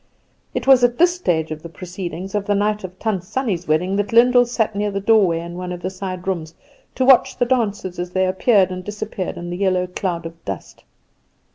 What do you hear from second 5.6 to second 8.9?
of the side rooms, to watch the dancers as they appeared and